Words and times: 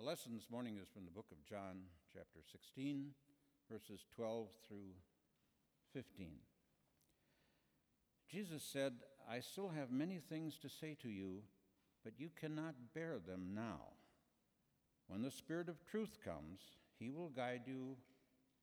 The 0.00 0.06
lesson 0.06 0.32
this 0.34 0.50
morning 0.50 0.78
is 0.80 0.88
from 0.88 1.04
the 1.04 1.10
book 1.10 1.26
of 1.30 1.44
John, 1.44 1.82
chapter 2.10 2.40
16, 2.50 3.08
verses 3.70 4.06
12 4.16 4.46
through 4.66 4.94
15. 5.92 6.28
Jesus 8.26 8.62
said, 8.62 8.94
I 9.30 9.40
still 9.40 9.68
have 9.68 9.90
many 9.90 10.16
things 10.16 10.56
to 10.62 10.70
say 10.70 10.96
to 11.02 11.10
you, 11.10 11.42
but 12.02 12.14
you 12.16 12.30
cannot 12.40 12.76
bear 12.94 13.18
them 13.18 13.50
now. 13.54 13.80
When 15.06 15.20
the 15.20 15.30
Spirit 15.30 15.68
of 15.68 15.84
truth 15.84 16.16
comes, 16.24 16.60
he 16.98 17.10
will 17.10 17.28
guide 17.28 17.64
you 17.66 17.94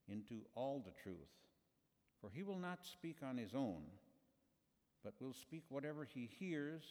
into 0.10 0.42
all 0.56 0.82
the 0.84 1.00
truth. 1.04 1.36
For 2.20 2.32
he 2.34 2.42
will 2.42 2.58
not 2.58 2.84
speak 2.84 3.18
on 3.22 3.38
his 3.38 3.54
own, 3.54 3.84
but 5.04 5.14
will 5.22 5.34
speak 5.34 5.66
whatever 5.70 6.04
he 6.04 6.32
hears, 6.40 6.82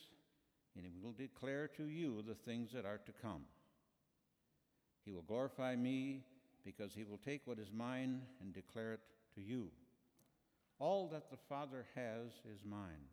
and 0.77 0.87
he 0.87 1.01
will 1.03 1.15
declare 1.15 1.67
to 1.77 1.89
you 1.89 2.23
the 2.23 2.37
things 2.37 2.71
that 2.75 2.87
are 2.87 3.01
to 3.07 3.13
come. 3.21 3.43
He 5.07 5.13
will 5.13 5.23
glorify 5.23 5.77
me 5.77 6.25
because 6.65 6.93
he 6.93 7.05
will 7.05 7.21
take 7.25 7.43
what 7.45 7.61
is 7.61 7.71
mine 7.73 8.23
and 8.43 8.53
declare 8.53 8.95
it 8.95 9.01
to 9.37 9.41
you. 9.41 9.71
All 10.81 11.09
that 11.13 11.31
the 11.31 11.37
Father 11.49 11.87
has 11.95 12.33
is 12.53 12.65
mine. 12.69 13.07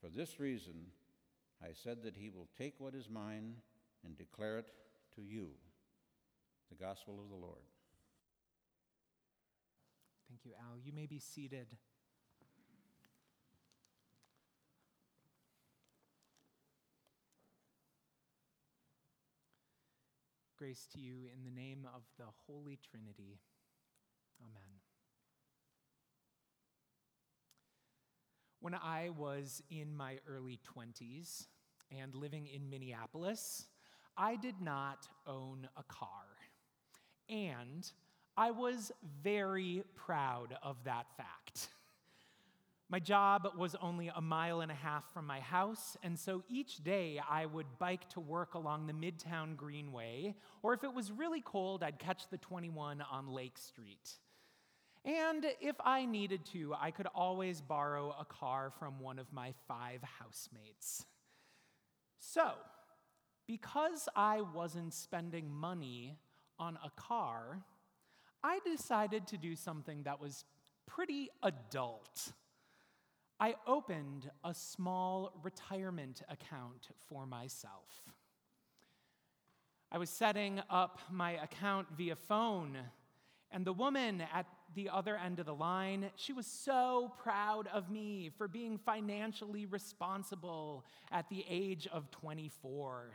For 0.00 0.08
this 0.08 0.38
reason, 0.38 0.86
I 1.60 1.72
said 1.72 2.04
that 2.04 2.16
he 2.16 2.30
will 2.30 2.48
take 2.56 2.74
what 2.78 2.94
is 2.94 3.10
mine 3.10 3.56
and 4.04 4.16
declare 4.16 4.58
it 4.58 4.70
to 5.16 5.22
you. 5.22 5.48
The 6.70 6.76
Gospel 6.76 7.18
of 7.20 7.28
the 7.28 7.44
Lord. 7.44 7.64
Thank 10.28 10.44
you, 10.44 10.52
Al. 10.60 10.78
You 10.78 10.92
may 10.92 11.06
be 11.06 11.18
seated. 11.18 11.76
Grace 20.64 20.88
to 20.94 20.98
you 20.98 21.26
in 21.30 21.44
the 21.44 21.50
name 21.50 21.86
of 21.94 22.00
the 22.16 22.24
Holy 22.46 22.78
Trinity. 22.90 23.38
Amen. 24.40 24.80
When 28.60 28.72
I 28.72 29.10
was 29.10 29.62
in 29.68 29.94
my 29.94 30.20
early 30.26 30.58
20s 30.74 31.48
and 31.90 32.14
living 32.14 32.46
in 32.46 32.70
Minneapolis, 32.70 33.66
I 34.16 34.36
did 34.36 34.54
not 34.62 35.06
own 35.26 35.68
a 35.76 35.82
car. 35.82 36.08
And 37.28 37.86
I 38.34 38.50
was 38.50 38.90
very 39.22 39.84
proud 39.94 40.56
of 40.62 40.82
that 40.84 41.08
fact. 41.14 41.68
My 42.90 43.00
job 43.00 43.48
was 43.56 43.74
only 43.80 44.10
a 44.14 44.20
mile 44.20 44.60
and 44.60 44.70
a 44.70 44.74
half 44.74 45.10
from 45.12 45.26
my 45.26 45.40
house, 45.40 45.96
and 46.02 46.18
so 46.18 46.42
each 46.48 46.84
day 46.84 47.18
I 47.28 47.46
would 47.46 47.78
bike 47.78 48.08
to 48.10 48.20
work 48.20 48.54
along 48.54 48.86
the 48.86 48.92
Midtown 48.92 49.56
Greenway, 49.56 50.34
or 50.62 50.74
if 50.74 50.84
it 50.84 50.92
was 50.92 51.10
really 51.10 51.40
cold, 51.40 51.82
I'd 51.82 51.98
catch 51.98 52.28
the 52.28 52.36
21 52.36 53.02
on 53.10 53.28
Lake 53.28 53.58
Street. 53.58 54.18
And 55.04 55.46
if 55.60 55.76
I 55.84 56.04
needed 56.04 56.46
to, 56.52 56.74
I 56.78 56.90
could 56.90 57.08
always 57.14 57.60
borrow 57.60 58.14
a 58.18 58.24
car 58.24 58.72
from 58.78 59.00
one 59.00 59.18
of 59.18 59.32
my 59.32 59.52
five 59.66 60.00
housemates. 60.02 61.04
So, 62.18 62.52
because 63.46 64.08
I 64.14 64.40
wasn't 64.40 64.94
spending 64.94 65.50
money 65.50 66.16
on 66.58 66.78
a 66.84 66.90
car, 67.00 67.62
I 68.42 68.60
decided 68.64 69.26
to 69.28 69.36
do 69.36 69.56
something 69.56 70.02
that 70.04 70.20
was 70.20 70.44
pretty 70.86 71.28
adult. 71.42 72.32
I 73.40 73.56
opened 73.66 74.30
a 74.44 74.54
small 74.54 75.40
retirement 75.42 76.22
account 76.28 76.88
for 77.08 77.26
myself. 77.26 78.02
I 79.90 79.98
was 79.98 80.10
setting 80.10 80.60
up 80.70 81.00
my 81.10 81.32
account 81.32 81.88
via 81.96 82.16
phone, 82.16 82.78
and 83.50 83.64
the 83.64 83.72
woman 83.72 84.22
at 84.32 84.46
the 84.74 84.88
other 84.88 85.16
end 85.16 85.38
of 85.38 85.46
the 85.46 85.54
line, 85.54 86.10
she 86.16 86.32
was 86.32 86.46
so 86.46 87.12
proud 87.22 87.68
of 87.68 87.90
me 87.90 88.30
for 88.36 88.48
being 88.48 88.78
financially 88.78 89.66
responsible 89.66 90.84
at 91.12 91.28
the 91.28 91.44
age 91.48 91.86
of 91.92 92.10
24. 92.10 93.14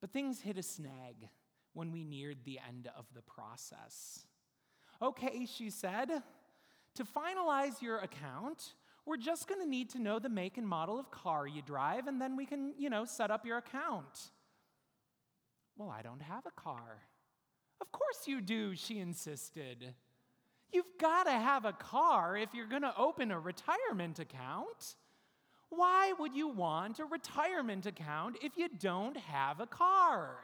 But 0.00 0.12
things 0.12 0.40
hit 0.40 0.58
a 0.58 0.62
snag 0.62 1.28
when 1.72 1.90
we 1.90 2.04
neared 2.04 2.44
the 2.44 2.60
end 2.68 2.88
of 2.96 3.06
the 3.14 3.22
process. 3.22 4.26
Okay, 5.02 5.46
she 5.46 5.70
said, 5.70 6.22
to 6.94 7.04
finalize 7.04 7.82
your 7.82 7.98
account, 7.98 8.74
we're 9.06 9.16
just 9.16 9.48
going 9.48 9.60
to 9.60 9.68
need 9.68 9.90
to 9.90 9.98
know 9.98 10.18
the 10.18 10.28
make 10.28 10.56
and 10.56 10.66
model 10.66 10.98
of 10.98 11.10
car 11.10 11.46
you 11.46 11.62
drive, 11.62 12.06
and 12.06 12.20
then 12.20 12.36
we 12.36 12.46
can, 12.46 12.72
you 12.78 12.88
know, 12.88 13.04
set 13.04 13.30
up 13.30 13.44
your 13.44 13.58
account. 13.58 14.30
Well, 15.76 15.90
I 15.90 16.02
don't 16.02 16.22
have 16.22 16.46
a 16.46 16.60
car. 16.60 17.02
Of 17.80 17.92
course 17.92 18.26
you 18.26 18.40
do, 18.40 18.74
she 18.74 18.98
insisted. 18.98 19.94
You've 20.72 20.98
got 21.00 21.24
to 21.24 21.32
have 21.32 21.64
a 21.64 21.72
car 21.72 22.36
if 22.36 22.54
you're 22.54 22.66
going 22.66 22.82
to 22.82 22.96
open 22.96 23.30
a 23.30 23.38
retirement 23.38 24.18
account. 24.18 24.96
Why 25.68 26.12
would 26.18 26.34
you 26.34 26.48
want 26.48 26.98
a 26.98 27.04
retirement 27.04 27.86
account 27.86 28.38
if 28.40 28.56
you 28.56 28.68
don't 28.80 29.16
have 29.16 29.60
a 29.60 29.66
car? 29.66 30.36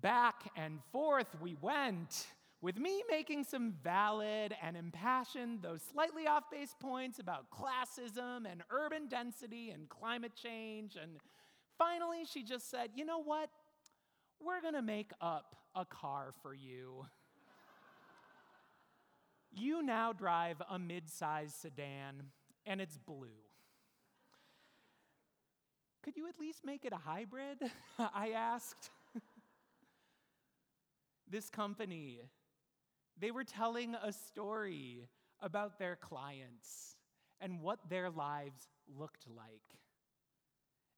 Back 0.00 0.50
and 0.56 0.78
forth 0.92 1.26
we 1.40 1.56
went 1.60 2.26
with 2.60 2.78
me 2.78 3.02
making 3.08 3.44
some 3.44 3.74
valid 3.82 4.54
and 4.62 4.76
impassioned, 4.76 5.60
though 5.62 5.76
slightly 5.92 6.26
off 6.26 6.44
base 6.50 6.74
points 6.80 7.18
about 7.18 7.46
classism 7.50 8.50
and 8.50 8.62
urban 8.70 9.06
density 9.08 9.70
and 9.70 9.88
climate 9.88 10.32
change. 10.34 10.96
And 11.00 11.18
finally, 11.78 12.24
she 12.24 12.42
just 12.42 12.70
said, 12.70 12.90
You 12.94 13.04
know 13.04 13.22
what? 13.22 13.48
We're 14.40 14.60
gonna 14.60 14.82
make 14.82 15.12
up 15.20 15.56
a 15.74 15.84
car 15.84 16.32
for 16.42 16.54
you. 16.54 17.06
you 19.52 19.82
now 19.82 20.12
drive 20.12 20.60
a 20.68 20.78
mid 20.78 21.08
sized 21.08 21.54
sedan, 21.56 22.24
and 22.66 22.80
it's 22.80 22.98
blue. 22.98 23.28
Could 26.02 26.16
you 26.16 26.26
at 26.28 26.40
least 26.40 26.64
make 26.64 26.84
it 26.84 26.92
a 26.92 26.96
hybrid? 26.96 27.58
I 27.98 28.30
asked. 28.30 28.90
this 31.30 31.50
company 31.50 32.20
they 33.20 33.30
were 33.30 33.44
telling 33.44 33.94
a 33.94 34.12
story 34.12 35.08
about 35.40 35.78
their 35.78 35.96
clients 35.96 36.96
and 37.40 37.60
what 37.60 37.78
their 37.88 38.10
lives 38.10 38.68
looked 38.98 39.26
like. 39.36 39.78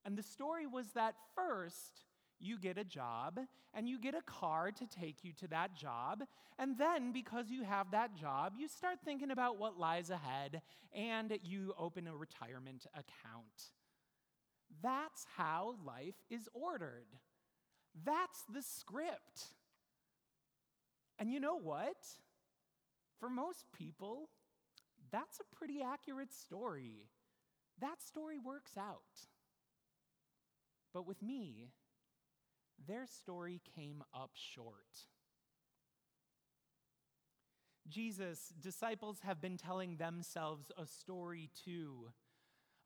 And 0.04 0.16
the 0.16 0.22
story 0.22 0.66
was 0.66 0.86
that 0.94 1.14
first, 1.34 2.04
you 2.38 2.58
get 2.58 2.78
a 2.78 2.84
job 2.84 3.38
and 3.74 3.88
you 3.88 3.98
get 3.98 4.14
a 4.14 4.22
car 4.22 4.70
to 4.72 4.86
take 4.86 5.22
you 5.22 5.32
to 5.34 5.48
that 5.48 5.76
job. 5.76 6.24
And 6.58 6.76
then, 6.78 7.12
because 7.12 7.50
you 7.50 7.64
have 7.64 7.90
that 7.90 8.16
job, 8.16 8.54
you 8.58 8.66
start 8.66 8.98
thinking 9.04 9.30
about 9.30 9.58
what 9.58 9.78
lies 9.78 10.10
ahead 10.10 10.62
and 10.94 11.38
you 11.42 11.74
open 11.78 12.06
a 12.06 12.16
retirement 12.16 12.86
account. 12.94 13.72
That's 14.82 15.26
how 15.36 15.74
life 15.84 16.14
is 16.30 16.48
ordered. 16.54 17.06
That's 18.04 18.42
the 18.52 18.62
script. 18.62 19.54
And 21.20 21.30
you 21.30 21.38
know 21.38 21.56
what? 21.56 21.98
For 23.20 23.28
most 23.28 23.66
people, 23.76 24.30
that's 25.12 25.38
a 25.38 25.56
pretty 25.56 25.82
accurate 25.82 26.32
story. 26.32 27.10
That 27.80 28.02
story 28.02 28.38
works 28.38 28.72
out. 28.78 29.28
But 30.94 31.06
with 31.06 31.22
me, 31.22 31.68
their 32.88 33.06
story 33.06 33.60
came 33.76 34.02
up 34.14 34.30
short. 34.34 35.06
Jesus' 37.88 38.52
disciples 38.60 39.18
have 39.22 39.40
been 39.40 39.58
telling 39.58 39.96
themselves 39.96 40.70
a 40.78 40.86
story 40.86 41.50
too 41.64 42.10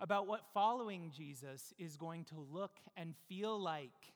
about 0.00 0.26
what 0.26 0.52
following 0.52 1.12
Jesus 1.14 1.72
is 1.78 1.96
going 1.96 2.24
to 2.24 2.40
look 2.50 2.78
and 2.96 3.14
feel 3.28 3.60
like. 3.60 4.12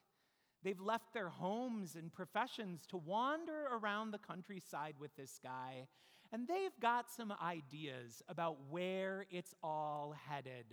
They've 0.63 0.81
left 0.81 1.15
their 1.15 1.29
homes 1.29 1.95
and 1.95 2.13
professions 2.13 2.87
to 2.89 2.97
wander 2.97 3.67
around 3.73 4.11
the 4.11 4.19
countryside 4.19 4.95
with 4.99 5.15
this 5.17 5.39
guy, 5.43 5.87
and 6.33 6.47
they've 6.49 6.79
got 6.81 7.11
some 7.11 7.33
ideas 7.43 8.23
about 8.29 8.57
where 8.69 9.27
it's 9.31 9.55
all 9.63 10.15
headed. 10.29 10.67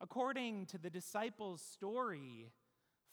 According 0.00 0.66
to 0.66 0.78
the 0.78 0.88
disciples' 0.88 1.60
story, 1.60 2.48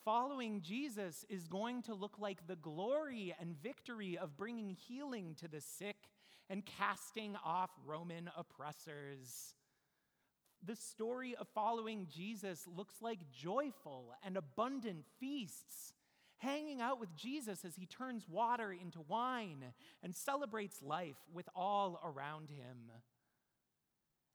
following 0.05 0.61
Jesus 0.61 1.25
is 1.29 1.47
going 1.47 1.81
to 1.83 1.93
look 1.93 2.17
like 2.17 2.47
the 2.47 2.55
glory 2.55 3.35
and 3.39 3.61
victory 3.61 4.17
of 4.17 4.37
bringing 4.37 4.69
healing 4.69 5.35
to 5.41 5.49
the 5.49 5.59
sick 5.59 5.97
and 6.49 6.65
casting 6.65 7.35
off 7.43 7.71
Roman 7.85 8.29
oppressors 8.37 9.53
the 10.67 10.75
story 10.75 11.33
of 11.39 11.47
following 11.55 12.07
Jesus 12.13 12.67
looks 12.75 12.95
like 13.01 13.31
joyful 13.31 14.13
and 14.23 14.35
abundant 14.35 15.05
feasts, 15.17 15.93
hanging 16.39 16.81
out 16.81 16.99
with 16.99 17.15
Jesus 17.15 17.63
as 17.63 17.75
he 17.75 17.85
turns 17.85 18.27
water 18.29 18.73
into 18.73 18.99
wine 19.07 19.63
and 20.03 20.13
celebrates 20.13 20.81
life 20.83 21.15
with 21.33 21.47
all 21.55 22.01
around 22.03 22.49
him. 22.49 22.91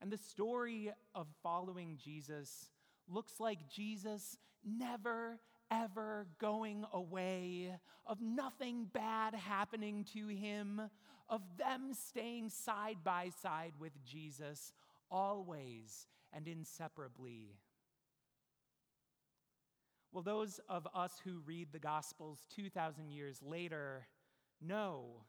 And 0.00 0.11
the 0.11 0.17
story 0.17 0.90
of 1.14 1.26
following 1.43 1.99
Jesus 2.02 2.70
looks 3.06 3.38
like 3.38 3.69
Jesus 3.69 4.38
never, 4.64 5.38
ever 5.70 6.26
going 6.40 6.87
away, 6.94 7.75
of 8.06 8.23
nothing 8.23 8.87
bad 8.90 9.34
happening 9.34 10.06
to 10.14 10.29
him, 10.29 10.81
of 11.29 11.43
them 11.58 11.93
staying 11.93 12.49
side 12.49 12.99
by 13.05 13.31
side 13.43 13.75
with 13.79 13.93
Jesus, 14.02 14.73
always 15.11 16.06
and 16.32 16.49
inseparably. 16.49 17.56
Well, 20.12 20.23
those 20.23 20.61
of 20.69 20.87
us 20.94 21.12
who 21.25 21.40
read 21.46 21.69
the 21.73 21.79
Gospels 21.79 22.46
2,000 22.55 23.11
years 23.11 23.40
later 23.43 24.06
know 24.61 25.25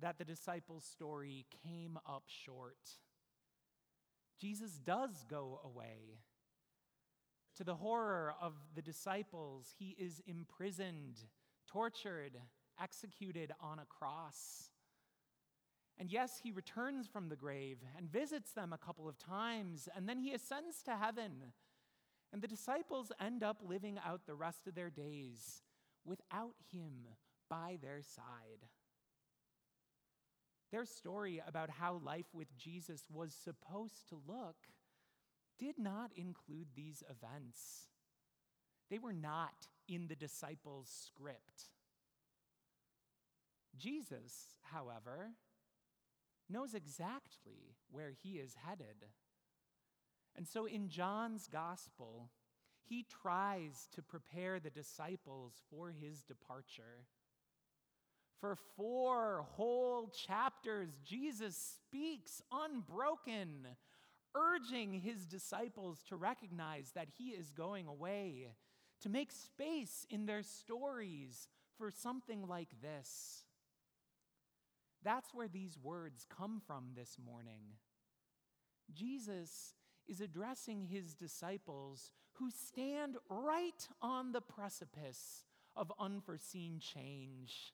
that 0.00 0.18
the 0.18 0.24
disciples' 0.24 0.84
story 0.84 1.46
came 1.64 1.98
up 2.06 2.24
short. 2.26 2.76
Jesus 4.38 4.72
does 4.72 5.24
go 5.28 5.60
away. 5.64 6.20
To 7.56 7.64
the 7.64 7.76
horror 7.76 8.34
of 8.40 8.52
the 8.74 8.82
disciples, 8.82 9.74
he 9.78 9.96
is 9.98 10.20
imprisoned, 10.26 11.16
tortured, 11.66 12.36
executed 12.78 13.52
on 13.60 13.78
a 13.78 13.86
cross. 13.86 14.68
And 15.98 16.10
yes, 16.10 16.40
he 16.42 16.50
returns 16.50 17.06
from 17.06 17.28
the 17.28 17.36
grave 17.36 17.78
and 17.96 18.10
visits 18.10 18.52
them 18.52 18.72
a 18.72 18.78
couple 18.78 19.08
of 19.08 19.18
times, 19.18 19.88
and 19.96 20.08
then 20.08 20.18
he 20.18 20.32
ascends 20.32 20.82
to 20.84 20.96
heaven. 20.96 21.52
And 22.32 22.42
the 22.42 22.48
disciples 22.48 23.12
end 23.20 23.42
up 23.42 23.62
living 23.66 23.98
out 24.04 24.26
the 24.26 24.34
rest 24.34 24.66
of 24.66 24.74
their 24.74 24.90
days 24.90 25.62
without 26.04 26.54
him 26.70 27.08
by 27.48 27.78
their 27.80 28.02
side. 28.02 28.66
Their 30.70 30.84
story 30.84 31.40
about 31.46 31.70
how 31.70 32.00
life 32.04 32.26
with 32.34 32.56
Jesus 32.58 33.04
was 33.10 33.32
supposed 33.32 34.08
to 34.10 34.20
look 34.26 34.56
did 35.58 35.78
not 35.78 36.10
include 36.16 36.66
these 36.74 37.02
events. 37.08 37.88
They 38.90 38.98
were 38.98 39.12
not 39.12 39.68
in 39.88 40.08
the 40.08 40.16
disciples' 40.16 40.90
script. 41.06 41.70
Jesus, 43.78 44.56
however, 44.62 45.30
knows 46.48 46.74
exactly 46.74 47.76
where 47.90 48.12
he 48.22 48.34
is 48.38 48.54
headed. 48.66 49.06
And 50.36 50.46
so 50.46 50.66
in 50.66 50.88
John's 50.88 51.48
gospel, 51.48 52.30
he 52.88 53.04
tries 53.22 53.88
to 53.94 54.02
prepare 54.02 54.60
the 54.60 54.70
disciples 54.70 55.54
for 55.70 55.90
his 55.90 56.22
departure. 56.22 57.06
For 58.40 58.56
four 58.76 59.44
whole 59.52 60.08
chapters, 60.08 60.90
Jesus 61.04 61.56
speaks 61.56 62.42
unbroken, 62.52 63.66
urging 64.34 64.92
his 64.92 65.26
disciples 65.26 66.02
to 66.08 66.16
recognize 66.16 66.92
that 66.94 67.08
he 67.16 67.30
is 67.30 67.52
going 67.52 67.86
away, 67.86 68.48
to 69.00 69.08
make 69.08 69.32
space 69.32 70.06
in 70.10 70.26
their 70.26 70.42
stories 70.42 71.48
for 71.78 71.90
something 71.90 72.46
like 72.46 72.68
this. 72.82 73.45
That's 75.06 75.32
where 75.32 75.46
these 75.46 75.78
words 75.80 76.26
come 76.28 76.60
from 76.66 76.86
this 76.96 77.16
morning. 77.24 77.62
Jesus 78.92 79.74
is 80.08 80.20
addressing 80.20 80.82
his 80.82 81.14
disciples 81.14 82.10
who 82.32 82.50
stand 82.50 83.16
right 83.28 83.86
on 84.02 84.32
the 84.32 84.40
precipice 84.40 85.44
of 85.76 85.92
unforeseen 86.00 86.80
change. 86.80 87.72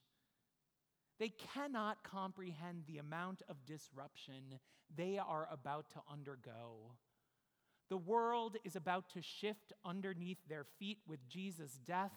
They 1.19 1.29
cannot 1.55 2.03
comprehend 2.03 2.83
the 2.85 2.99
amount 2.99 3.41
of 3.49 3.65
disruption 3.65 4.59
they 4.95 5.17
are 5.17 5.47
about 5.51 5.89
to 5.93 6.01
undergo. 6.11 6.91
The 7.89 7.97
world 7.97 8.57
is 8.63 8.75
about 8.75 9.09
to 9.15 9.23
shift 9.23 9.73
underneath 9.83 10.37
their 10.47 10.65
feet 10.77 10.99
with 11.07 11.27
Jesus' 11.27 11.79
death, 11.83 12.13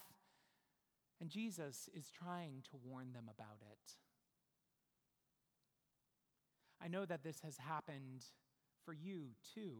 and 1.22 1.30
Jesus 1.30 1.88
is 1.94 2.10
trying 2.10 2.64
to 2.64 2.76
warn 2.84 3.14
them 3.14 3.30
about 3.34 3.62
it. 3.62 3.96
I 6.82 6.88
know 6.88 7.04
that 7.04 7.22
this 7.24 7.40
has 7.40 7.56
happened 7.56 8.24
for 8.84 8.92
you 8.92 9.30
too. 9.54 9.78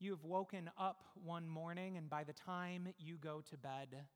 You 0.00 0.10
have 0.10 0.24
woken 0.24 0.70
up 0.78 1.04
one 1.14 1.48
morning, 1.48 1.96
and 1.96 2.10
by 2.10 2.24
the 2.24 2.32
time 2.32 2.88
you 2.98 3.16
go 3.16 3.42
to 3.50 3.56
bed, 3.56 4.06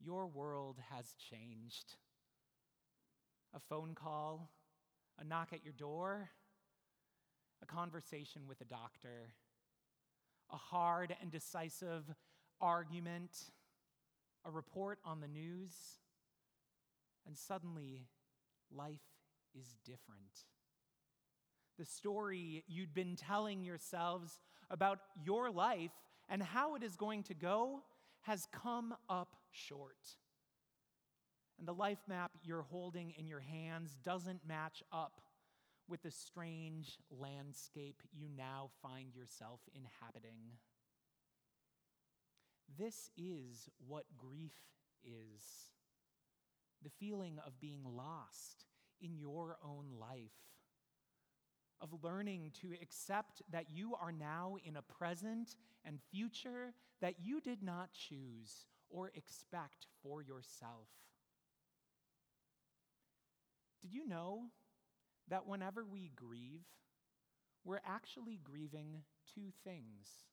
your 0.00 0.26
world 0.26 0.78
has 0.90 1.14
changed. 1.30 1.96
A 3.54 3.60
phone 3.60 3.94
call, 3.94 4.50
a 5.18 5.24
knock 5.24 5.52
at 5.52 5.64
your 5.64 5.72
door, 5.72 6.30
a 7.62 7.66
conversation 7.66 8.42
with 8.48 8.60
a 8.60 8.64
doctor, 8.64 9.34
a 10.50 10.56
hard 10.56 11.14
and 11.20 11.30
decisive 11.30 12.04
argument, 12.60 13.50
a 14.44 14.50
report 14.50 14.98
on 15.04 15.20
the 15.20 15.28
news, 15.28 15.72
and 17.26 17.36
suddenly 17.36 18.06
life 18.74 19.19
is 19.58 19.76
different. 19.84 20.44
The 21.78 21.84
story 21.84 22.64
you'd 22.68 22.94
been 22.94 23.16
telling 23.16 23.64
yourselves 23.64 24.40
about 24.70 24.98
your 25.24 25.50
life 25.50 25.92
and 26.28 26.42
how 26.42 26.74
it 26.74 26.82
is 26.82 26.96
going 26.96 27.22
to 27.24 27.34
go 27.34 27.82
has 28.22 28.46
come 28.52 28.94
up 29.08 29.36
short. 29.50 29.96
And 31.58 31.66
the 31.66 31.74
life 31.74 31.98
map 32.08 32.32
you're 32.42 32.62
holding 32.62 33.12
in 33.18 33.26
your 33.26 33.40
hands 33.40 33.96
doesn't 34.02 34.46
match 34.46 34.82
up 34.92 35.20
with 35.88 36.02
the 36.02 36.10
strange 36.10 36.98
landscape 37.10 38.00
you 38.12 38.28
now 38.36 38.70
find 38.80 39.14
yourself 39.14 39.60
inhabiting. 39.74 40.38
This 42.78 43.10
is 43.16 43.68
what 43.86 44.04
grief 44.16 44.54
is 45.04 45.70
the 46.82 46.90
feeling 46.90 47.38
of 47.44 47.60
being 47.60 47.82
lost 47.84 48.64
in 49.00 49.16
your 49.16 49.56
own 49.64 49.86
life 49.98 50.32
of 51.80 52.04
learning 52.04 52.52
to 52.60 52.72
accept 52.82 53.42
that 53.50 53.70
you 53.70 53.94
are 54.00 54.12
now 54.12 54.56
in 54.64 54.76
a 54.76 54.82
present 54.82 55.56
and 55.84 55.98
future 56.10 56.74
that 57.00 57.14
you 57.22 57.40
did 57.40 57.62
not 57.62 57.90
choose 57.92 58.66
or 58.90 59.10
expect 59.14 59.86
for 60.02 60.22
yourself. 60.22 60.88
Did 63.80 63.94
you 63.94 64.06
know 64.06 64.42
that 65.28 65.46
whenever 65.46 65.84
we 65.84 66.12
grieve, 66.14 66.64
we're 67.64 67.80
actually 67.86 68.38
grieving 68.42 69.02
two 69.34 69.52
things? 69.64 70.29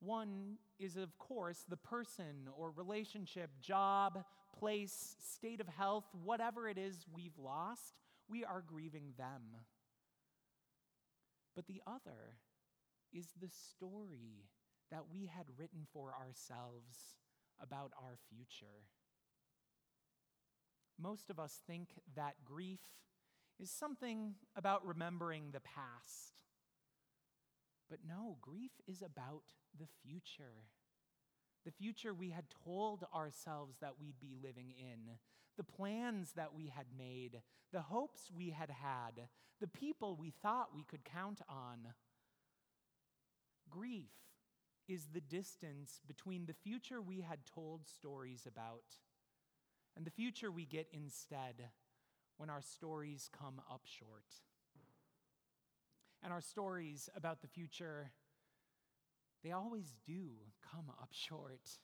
One 0.00 0.58
is, 0.78 0.96
of 0.96 1.16
course, 1.18 1.64
the 1.68 1.76
person 1.76 2.48
or 2.56 2.70
relationship, 2.70 3.50
job, 3.60 4.24
place, 4.58 5.16
state 5.18 5.60
of 5.60 5.68
health, 5.68 6.04
whatever 6.24 6.68
it 6.68 6.78
is 6.78 7.06
we've 7.12 7.38
lost, 7.38 7.94
we 8.28 8.44
are 8.44 8.62
grieving 8.66 9.14
them. 9.16 9.42
But 11.54 11.66
the 11.66 11.80
other 11.86 12.38
is 13.12 13.28
the 13.40 13.48
story 13.48 14.44
that 14.90 15.04
we 15.10 15.26
had 15.26 15.46
written 15.56 15.86
for 15.92 16.14
ourselves 16.14 17.16
about 17.60 17.92
our 18.02 18.16
future. 18.28 18.84
Most 20.98 21.30
of 21.30 21.38
us 21.38 21.60
think 21.66 21.88
that 22.14 22.34
grief 22.44 22.80
is 23.58 23.70
something 23.70 24.34
about 24.54 24.86
remembering 24.86 25.50
the 25.52 25.60
past. 25.60 26.45
But 27.88 28.00
no, 28.06 28.36
grief 28.40 28.72
is 28.86 29.02
about 29.02 29.44
the 29.78 29.86
future. 30.04 30.64
The 31.64 31.70
future 31.72 32.14
we 32.14 32.30
had 32.30 32.46
told 32.64 33.04
ourselves 33.14 33.76
that 33.80 34.00
we'd 34.00 34.20
be 34.20 34.34
living 34.40 34.72
in, 34.78 35.18
the 35.56 35.64
plans 35.64 36.32
that 36.36 36.54
we 36.54 36.66
had 36.66 36.86
made, 36.96 37.42
the 37.72 37.82
hopes 37.82 38.30
we 38.34 38.50
had 38.50 38.70
had, 38.70 39.28
the 39.60 39.66
people 39.66 40.16
we 40.16 40.30
thought 40.30 40.74
we 40.74 40.84
could 40.84 41.04
count 41.04 41.40
on. 41.48 41.94
Grief 43.68 44.10
is 44.88 45.08
the 45.12 45.20
distance 45.20 46.00
between 46.06 46.46
the 46.46 46.54
future 46.54 47.02
we 47.02 47.20
had 47.20 47.40
told 47.46 47.86
stories 47.86 48.46
about 48.46 48.84
and 49.96 50.04
the 50.04 50.10
future 50.10 50.50
we 50.50 50.64
get 50.64 50.86
instead 50.92 51.70
when 52.36 52.50
our 52.50 52.62
stories 52.62 53.28
come 53.36 53.60
up 53.70 53.82
short. 53.84 54.24
And 56.22 56.32
our 56.32 56.40
stories 56.40 57.08
about 57.16 57.40
the 57.40 57.48
future, 57.48 58.10
they 59.44 59.52
always 59.52 59.94
do 60.06 60.30
come 60.72 60.90
up 61.00 61.08
short. 61.12 61.78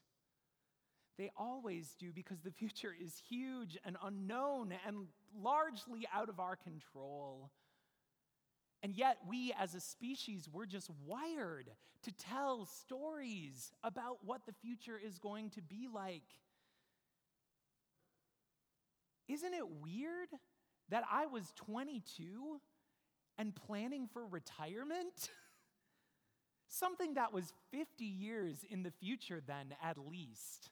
They 1.18 1.30
always 1.36 1.94
do 1.98 2.10
because 2.12 2.40
the 2.40 2.50
future 2.50 2.94
is 2.98 3.22
huge 3.28 3.78
and 3.84 3.96
unknown 4.02 4.74
and 4.86 5.06
largely 5.40 6.06
out 6.12 6.28
of 6.28 6.40
our 6.40 6.56
control. 6.56 7.50
And 8.82 8.96
yet, 8.96 9.18
we 9.28 9.54
as 9.58 9.74
a 9.74 9.80
species, 9.80 10.48
we're 10.52 10.66
just 10.66 10.90
wired 11.06 11.70
to 12.02 12.12
tell 12.12 12.66
stories 12.66 13.72
about 13.84 14.18
what 14.24 14.40
the 14.46 14.52
future 14.52 14.98
is 14.98 15.18
going 15.18 15.50
to 15.50 15.62
be 15.62 15.86
like. 15.92 16.22
Isn't 19.28 19.54
it 19.54 19.68
weird 19.80 20.28
that 20.88 21.04
I 21.10 21.26
was 21.26 21.52
22 21.56 22.60
and 23.38 23.54
planning 23.54 24.08
for 24.12 24.26
retirement? 24.26 25.30
something 26.72 27.14
that 27.14 27.32
was 27.32 27.52
50 27.70 28.04
years 28.04 28.64
in 28.68 28.82
the 28.82 28.90
future, 28.90 29.42
then 29.46 29.74
at 29.82 29.98
least. 29.98 30.70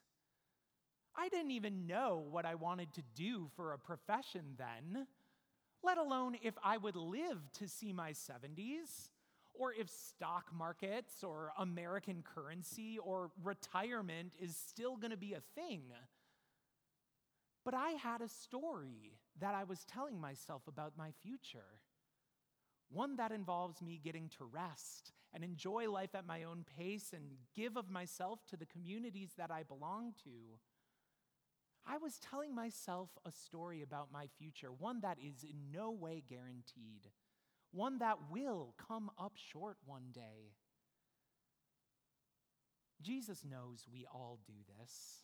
I 1.15 1.29
didn't 1.29 1.51
even 1.51 1.87
know 1.87 2.25
what 2.29 2.45
I 2.45 2.55
wanted 2.55 2.93
to 2.93 3.03
do 3.15 3.49
for 3.55 3.73
a 3.73 3.79
profession 3.79 4.55
then, 4.57 5.07
let 5.83 5.97
alone 5.97 6.37
if 6.41 6.55
I 6.63 6.77
would 6.77 6.95
live 6.95 7.39
to 7.59 7.67
see 7.67 7.93
my 7.93 8.11
70s, 8.11 9.09
or 9.53 9.73
if 9.73 9.89
stock 9.89 10.45
markets 10.53 11.23
or 11.23 11.51
American 11.59 12.23
currency 12.23 12.97
or 12.97 13.31
retirement 13.43 14.31
is 14.39 14.55
still 14.55 14.95
to 15.11 15.17
be 15.17 15.33
a 15.33 15.41
thing. 15.55 15.81
But 17.63 17.73
I 17.73 17.91
had 17.91 18.21
a 18.21 18.29
story 18.29 19.19
that 19.39 19.53
I 19.53 19.65
was 19.65 19.83
telling 19.85 20.19
myself 20.19 20.63
about 20.67 20.93
my 20.97 21.11
future. 21.21 21.79
One 22.91 23.15
that 23.15 23.31
involves 23.31 23.81
me 23.81 23.99
getting 24.03 24.29
to 24.37 24.43
rest 24.43 25.13
and 25.33 25.43
enjoy 25.43 25.89
life 25.89 26.13
at 26.13 26.27
my 26.27 26.43
own 26.43 26.65
pace 26.77 27.13
and 27.13 27.23
give 27.55 27.77
of 27.77 27.89
myself 27.89 28.39
to 28.49 28.57
the 28.57 28.65
communities 28.65 29.31
that 29.37 29.49
I 29.49 29.63
belong 29.63 30.13
to. 30.25 30.59
I 31.87 31.97
was 31.97 32.19
telling 32.19 32.53
myself 32.53 33.09
a 33.25 33.31
story 33.31 33.81
about 33.81 34.11
my 34.11 34.27
future, 34.27 34.71
one 34.71 34.99
that 35.01 35.17
is 35.19 35.43
in 35.43 35.71
no 35.73 35.89
way 35.89 36.21
guaranteed, 36.27 37.09
one 37.71 37.97
that 37.99 38.17
will 38.29 38.75
come 38.77 39.09
up 39.17 39.33
short 39.35 39.77
one 39.85 40.11
day. 40.13 40.51
Jesus 43.01 43.43
knows 43.43 43.87
we 43.91 44.05
all 44.13 44.39
do 44.45 44.53
this. 44.77 45.23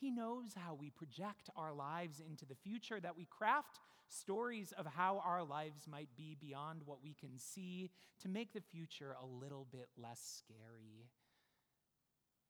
He 0.00 0.10
knows 0.10 0.54
how 0.56 0.74
we 0.74 0.88
project 0.88 1.50
our 1.56 1.74
lives 1.74 2.20
into 2.20 2.46
the 2.46 2.54
future, 2.54 3.00
that 3.00 3.16
we 3.16 3.26
craft 3.26 3.80
stories 4.08 4.72
of 4.76 4.86
how 4.86 5.22
our 5.24 5.44
lives 5.44 5.86
might 5.86 6.08
be 6.16 6.36
beyond 6.40 6.82
what 6.86 7.02
we 7.02 7.14
can 7.14 7.38
see 7.38 7.90
to 8.22 8.28
make 8.28 8.54
the 8.54 8.62
future 8.62 9.14
a 9.22 9.26
little 9.26 9.66
bit 9.70 9.88
less 9.98 10.42
scary. 10.42 11.10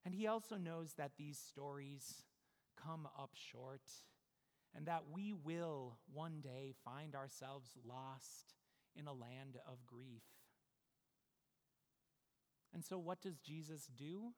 And 0.05 0.15
He 0.15 0.29
also 0.29 0.57
knows 0.57 0.95
that 0.95 1.13
these 1.19 1.39
stories 1.39 2.23
come 2.83 3.09
up 3.19 3.33
short 3.35 3.83
and 4.75 4.87
that 4.87 5.03
we 5.13 5.33
will 5.33 5.99
one 6.13 6.41
day 6.41 6.73
find 6.85 7.17
ourselves 7.17 7.77
lost 7.85 8.55
in 8.95 9.09
a 9.09 9.13
land 9.13 9.59
of 9.67 9.85
grief. 9.87 10.23
And 12.73 12.85
so, 12.85 12.97
what 12.99 13.21
does 13.21 13.39
Jesus 13.39 13.89
do? 13.97 14.33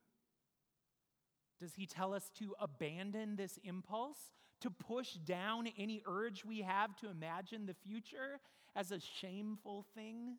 Does 1.62 1.76
he 1.76 1.86
tell 1.86 2.12
us 2.12 2.28
to 2.40 2.56
abandon 2.58 3.36
this 3.36 3.56
impulse, 3.62 4.32
to 4.62 4.68
push 4.68 5.12
down 5.12 5.68
any 5.78 6.02
urge 6.08 6.44
we 6.44 6.62
have 6.62 6.96
to 6.96 7.08
imagine 7.08 7.66
the 7.66 7.74
future 7.88 8.40
as 8.74 8.90
a 8.90 8.98
shameful 8.98 9.86
thing? 9.94 10.38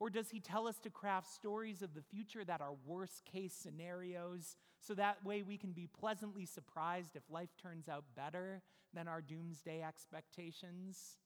Or 0.00 0.08
does 0.08 0.30
he 0.30 0.40
tell 0.40 0.66
us 0.66 0.78
to 0.78 0.90
craft 0.90 1.28
stories 1.28 1.82
of 1.82 1.92
the 1.92 2.00
future 2.00 2.46
that 2.46 2.62
are 2.62 2.72
worst 2.86 3.26
case 3.30 3.52
scenarios 3.52 4.56
so 4.80 4.94
that 4.94 5.22
way 5.22 5.42
we 5.42 5.58
can 5.58 5.72
be 5.72 5.86
pleasantly 5.86 6.46
surprised 6.46 7.14
if 7.14 7.22
life 7.28 7.54
turns 7.60 7.86
out 7.86 8.04
better 8.16 8.62
than 8.94 9.06
our 9.06 9.20
doomsday 9.20 9.82
expectations? 9.82 11.18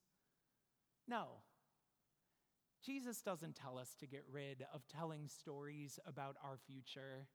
No. 1.07 1.27
Jesus 2.85 3.23
doesn't 3.23 3.55
tell 3.55 3.79
us 3.79 3.95
to 4.01 4.07
get 4.09 4.25
rid 4.33 4.67
of 4.75 4.83
telling 4.89 5.29
stories 5.29 6.01
about 6.05 6.35
our 6.43 6.59
future. 6.67 7.29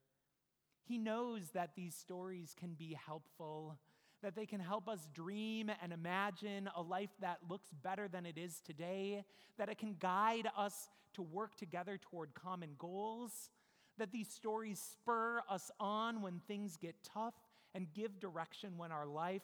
He 0.86 0.98
knows 0.98 1.50
that 1.54 1.74
these 1.74 1.94
stories 1.94 2.54
can 2.58 2.74
be 2.74 2.96
helpful, 3.06 3.78
that 4.22 4.36
they 4.36 4.46
can 4.46 4.60
help 4.60 4.88
us 4.88 5.08
dream 5.14 5.70
and 5.82 5.92
imagine 5.92 6.68
a 6.76 6.82
life 6.82 7.10
that 7.20 7.38
looks 7.48 7.68
better 7.82 8.06
than 8.06 8.26
it 8.26 8.36
is 8.36 8.60
today, 8.60 9.24
that 9.58 9.68
it 9.68 9.78
can 9.78 9.96
guide 9.98 10.48
us 10.56 10.88
to 11.14 11.22
work 11.22 11.56
together 11.56 11.98
toward 11.98 12.34
common 12.34 12.70
goals, 12.78 13.50
that 13.98 14.12
these 14.12 14.28
stories 14.28 14.78
spur 14.78 15.42
us 15.48 15.70
on 15.80 16.20
when 16.20 16.40
things 16.46 16.76
get 16.76 16.96
tough 17.02 17.34
and 17.74 17.92
give 17.94 18.20
direction 18.20 18.76
when 18.76 18.92
our 18.92 19.06
life 19.06 19.42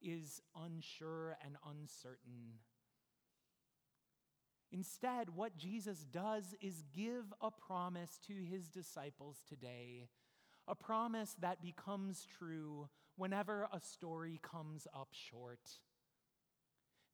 is 0.00 0.40
unsure 0.64 1.36
and 1.44 1.56
uncertain. 1.68 2.60
Instead, 4.70 5.34
what 5.34 5.56
Jesus 5.56 6.04
does 6.12 6.54
is 6.60 6.84
give 6.94 7.24
a 7.40 7.50
promise 7.50 8.18
to 8.26 8.34
his 8.34 8.68
disciples 8.68 9.38
today 9.48 10.08
a 10.68 10.74
promise 10.74 11.34
that 11.40 11.62
becomes 11.62 12.26
true 12.38 12.88
whenever 13.16 13.68
a 13.72 13.80
story 13.80 14.38
comes 14.42 14.86
up 14.94 15.08
short. 15.12 15.80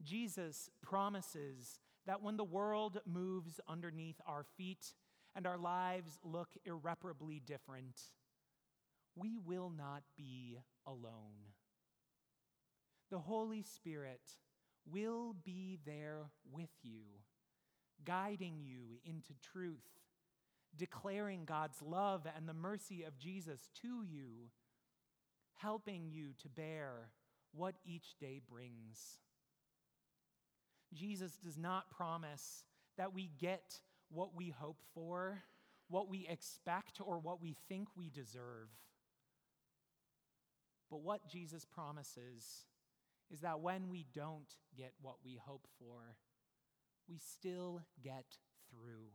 Jesus 0.02 0.68
promises 0.82 1.78
that 2.06 2.22
when 2.22 2.36
the 2.36 2.44
world 2.44 2.98
moves 3.06 3.60
underneath 3.68 4.20
our 4.26 4.44
feet 4.56 4.94
and 5.34 5.46
our 5.46 5.56
lives 5.56 6.18
look 6.22 6.48
irreparably 6.64 7.40
different, 7.40 8.00
we 9.16 9.38
will 9.38 9.70
not 9.70 10.02
be 10.16 10.58
alone. 10.86 11.52
The 13.10 13.18
Holy 13.18 13.62
Spirit 13.62 14.20
will 14.90 15.36
be 15.44 15.78
there 15.86 16.30
with 16.52 16.70
you, 16.82 17.02
guiding 18.04 18.60
you 18.60 18.98
into 19.04 19.32
truth 19.52 20.03
declaring 20.76 21.44
God's 21.44 21.80
love 21.82 22.26
and 22.36 22.48
the 22.48 22.54
mercy 22.54 23.02
of 23.04 23.18
Jesus 23.18 23.68
to 23.82 24.02
you, 24.02 24.50
helping 25.54 26.10
you 26.10 26.30
to 26.42 26.48
bear 26.48 27.10
what 27.52 27.76
each 27.84 28.18
day 28.18 28.40
brings. 28.50 29.18
Jesus 30.92 31.36
does 31.36 31.56
not 31.56 31.90
promise 31.90 32.64
that 32.96 33.14
we 33.14 33.30
get 33.38 33.80
what 34.10 34.34
we 34.36 34.50
hope 34.50 34.82
for, 34.94 35.42
what 35.88 36.08
we 36.08 36.26
expect, 36.28 37.00
or 37.04 37.18
what 37.18 37.40
we 37.40 37.56
think 37.68 37.88
we 37.96 38.10
deserve. 38.10 38.68
But 40.90 41.02
what 41.02 41.28
Jesus 41.28 41.64
promises 41.64 42.64
is 43.30 43.40
that 43.40 43.60
when 43.60 43.88
we 43.88 44.06
don't 44.14 44.54
get 44.76 44.92
what 45.00 45.16
we 45.24 45.40
hope 45.44 45.66
for, 45.78 46.16
we 47.08 47.18
still 47.18 47.82
get 48.02 48.36
through. 48.70 49.08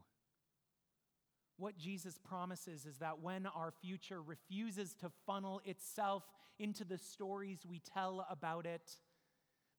What 1.59 1.77
Jesus 1.77 2.17
promises 2.17 2.85
is 2.85 2.99
that 2.99 3.19
when 3.19 3.45
our 3.45 3.73
future 3.81 4.21
refuses 4.21 4.93
to 5.01 5.11
funnel 5.25 5.59
itself 5.65 6.23
into 6.57 6.85
the 6.85 6.97
stories 6.97 7.65
we 7.67 7.79
tell 7.79 8.25
about 8.31 8.65
it, 8.65 8.89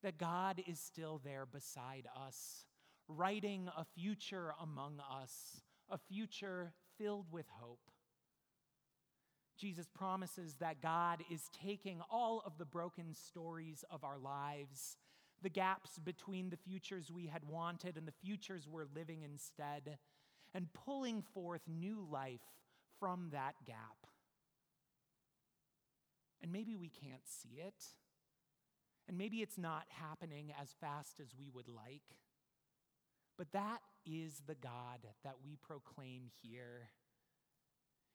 that 0.03 0.19
God 0.19 0.63
is 0.67 0.79
still 0.79 1.23
there 1.25 1.47
beside 1.47 2.07
us, 2.15 2.67
writing 3.09 3.71
a 3.75 3.87
future 3.99 4.53
among 4.61 5.01
us, 5.11 5.63
a 5.89 5.97
future 5.97 6.75
filled 6.99 7.33
with 7.33 7.47
hope. 7.49 7.81
Jesus 9.57 9.89
promises 9.89 10.57
that 10.61 10.83
God 10.83 11.25
is 11.33 11.49
taking 11.63 12.03
all 12.11 12.43
of 12.45 12.59
the 12.59 12.67
broken 12.67 13.15
stories 13.15 13.87
of 13.91 14.05
our 14.05 14.19
lives, 14.19 14.99
the 15.43 15.49
gaps 15.49 15.99
between 15.99 16.51
the 16.51 16.59
futures 16.59 17.11
we 17.11 17.27
had 17.27 17.45
wanted 17.49 17.97
and 17.97 18.07
the 18.07 18.13
futures 18.23 18.69
we're 18.69 18.85
living 18.95 19.23
instead 19.23 19.97
and 20.55 20.73
pulling 20.73 21.23
forth 21.23 21.63
new 21.69 22.07
life 22.11 22.41
from 22.99 23.29
that 23.33 23.55
gap. 23.67 24.07
And 26.43 26.53
maybe 26.53 26.77
we 26.77 26.89
can't 26.89 27.27
see 27.27 27.61
it. 27.61 27.85
And 29.09 29.19
maybe 29.19 29.39
it's 29.39 29.59
not 29.59 29.85
happening 29.89 30.53
as 30.61 30.75
fast 30.81 31.21
as 31.21 31.35
we 31.39 31.51
would 31.51 31.69
like. 31.69 32.17
But 33.37 33.53
that 33.53 33.81
is 34.07 34.43
the 34.47 34.55
God 34.55 35.01
that 35.25 35.37
we 35.45 35.57
proclaim 35.57 36.31
here. 36.43 36.91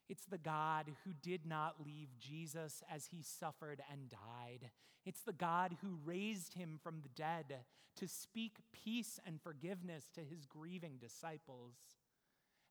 It's 0.08 0.26
the 0.26 0.38
God 0.38 0.86
who 1.04 1.12
did 1.22 1.46
not 1.46 1.84
leave 1.84 2.18
Jesus 2.20 2.84
as 2.94 3.08
he 3.08 3.24
suffered 3.24 3.82
and 3.92 4.10
died. 4.10 4.70
It's 5.06 5.22
the 5.22 5.34
God 5.34 5.78
who 5.82 6.00
raised 6.06 6.54
him 6.54 6.80
from 6.82 7.02
the 7.02 7.10
dead 7.10 7.66
to 7.98 8.08
speak 8.08 8.58
peace 8.72 9.20
and 9.26 9.42
forgiveness 9.42 10.06
to 10.14 10.22
his 10.22 10.46
grieving 10.46 10.98
disciples. 11.00 11.74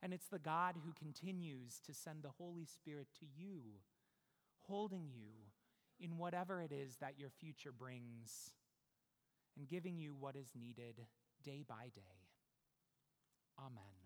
And 0.05 0.13
it's 0.13 0.29
the 0.29 0.39
God 0.39 0.75
who 0.85 0.93
continues 0.93 1.81
to 1.87 1.95
send 1.95 2.23
the 2.23 2.35
Holy 2.39 2.67
Spirit 2.67 3.07
to 3.21 3.27
you, 3.35 3.63
holding 4.69 5.09
you 5.11 5.33
in 5.99 6.19
whatever 6.19 6.61
it 6.61 6.73
is 6.73 6.97
that 7.01 7.19
your 7.19 7.31
future 7.31 7.73
brings, 7.73 8.53
and 9.57 9.67
giving 9.67 9.97
you 9.97 10.15
what 10.15 10.37
is 10.37 10.51
needed 10.55 11.07
day 11.43 11.65
by 11.67 11.89
day. 11.95 12.29
Amen. 13.59 14.04